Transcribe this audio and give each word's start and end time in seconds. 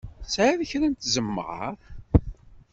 Tesɛiḍ 0.25 0.61
kra 0.69 0.87
n 0.87 0.93
tzemmar? 0.93 1.73